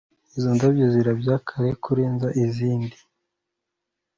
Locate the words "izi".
0.35-0.49